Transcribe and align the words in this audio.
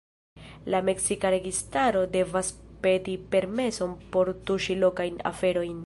La 0.75 0.77
meksika 0.87 1.31
registaro 1.35 2.01
devas 2.17 2.51
peti 2.87 3.17
permeson 3.37 3.95
por 4.17 4.35
tuŝi 4.49 4.81
lokajn 4.87 5.25
aferojn. 5.33 5.79